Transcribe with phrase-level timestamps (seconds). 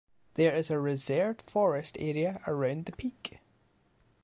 [0.33, 3.37] There is a reserved forest area around the peak.